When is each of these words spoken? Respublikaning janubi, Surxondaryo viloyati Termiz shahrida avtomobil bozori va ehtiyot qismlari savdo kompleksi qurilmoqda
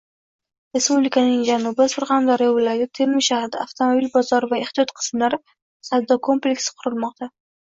Respublikaning 0.75 1.43
janubi, 1.49 1.85
Surxondaryo 1.93 2.55
viloyati 2.55 2.87
Termiz 3.01 3.27
shahrida 3.27 3.61
avtomobil 3.67 4.09
bozori 4.17 4.51
va 4.55 4.59
ehtiyot 4.65 4.95
qismlari 5.01 5.41
savdo 5.93 6.19
kompleksi 6.31 6.75
qurilmoqda 6.83 7.33